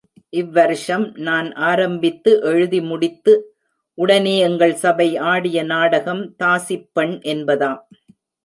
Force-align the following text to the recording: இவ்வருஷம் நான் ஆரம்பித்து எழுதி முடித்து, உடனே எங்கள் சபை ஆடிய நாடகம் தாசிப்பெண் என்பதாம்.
இவ்வருஷம் 0.33 1.03
நான் 1.17 1.49
ஆரம்பித்து 1.53 2.31
எழுதி 2.41 2.81
முடித்து, 2.81 3.33
உடனே 3.97 4.39
எங்கள் 4.39 4.75
சபை 4.75 5.17
ஆடிய 5.17 5.63
நாடகம் 5.63 6.23
தாசிப்பெண் 6.43 7.15
என்பதாம். 7.33 7.81